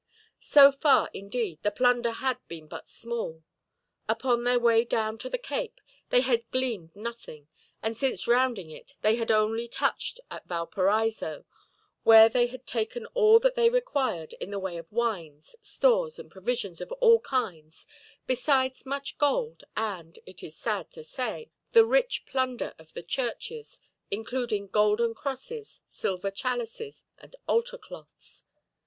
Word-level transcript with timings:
So 0.39 0.71
far, 0.71 1.11
indeed, 1.13 1.59
the 1.61 1.69
plunder 1.69 2.09
had 2.13 2.39
been 2.47 2.65
but 2.67 2.87
small. 2.87 3.43
Upon 4.09 4.45
their 4.45 4.59
way 4.59 4.83
down 4.83 5.19
to 5.19 5.29
the 5.29 5.37
Cape 5.37 5.79
they 6.09 6.21
had 6.21 6.49
gleaned 6.49 6.95
nothing, 6.95 7.49
and 7.83 7.95
since 7.95 8.27
rounding 8.27 8.71
it 8.71 8.95
they 9.01 9.17
had 9.17 9.29
only 9.29 9.67
touched 9.67 10.19
at 10.31 10.47
Valparaiso, 10.47 11.45
where 12.01 12.29
they 12.29 12.47
had 12.47 12.65
taken 12.65 13.05
all 13.13 13.37
that 13.41 13.53
they 13.53 13.69
required 13.69 14.33
in 14.41 14.49
the 14.49 14.57
way 14.57 14.77
of 14.77 14.91
wines, 14.91 15.55
stores, 15.61 16.17
and 16.17 16.31
provisions 16.31 16.81
of 16.81 16.91
all 16.93 17.19
kinds, 17.19 17.85
besides 18.25 18.87
much 18.87 19.19
gold 19.19 19.65
and, 19.77 20.17
it 20.25 20.41
is 20.41 20.55
sad 20.57 20.89
to 20.93 21.03
say, 21.03 21.51
the 21.73 21.85
rich 21.85 22.25
plunder 22.25 22.73
of 22.79 22.91
the 22.95 23.03
churches, 23.03 23.79
including 24.09 24.65
golden 24.65 25.13
crosses, 25.13 25.79
silver 25.91 26.31
chalices, 26.31 27.03
and 27.19 27.35
altar 27.47 27.77
cloths. 27.77 28.43